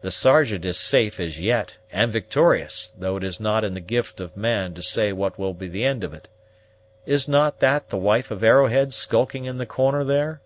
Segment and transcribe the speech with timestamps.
[0.00, 4.18] "The Sergeant is safe as yet, and victorious; though it is not in the gift
[4.18, 6.30] of man to say what will be the ind of it.
[7.04, 10.40] Is not that the wife of Arrowhead skulking in the corner there?"